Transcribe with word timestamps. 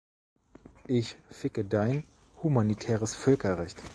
Ich 0.87 1.15
ficke 1.29 1.63
dein 1.63 2.05
Humanitäres 2.41 3.13
Völkerrecht. 3.13 3.79